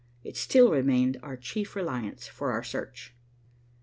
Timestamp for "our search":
2.53-3.13